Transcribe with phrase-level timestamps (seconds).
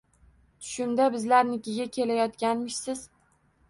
[0.61, 3.09] Tushimda bizlarnikiga kelayotganmishsiz.